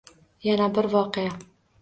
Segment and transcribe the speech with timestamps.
[0.45, 1.37] Yana bir voqea.